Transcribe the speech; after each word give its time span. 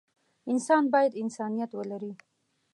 انسان 0.51 0.83
بايد 0.93 1.13
انسانيت 1.23 1.71
ولري. 1.75 2.13